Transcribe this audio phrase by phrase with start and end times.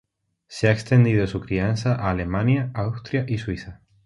[0.47, 3.81] Se ha extendido su crianza a Alemania, Austria y Suiza.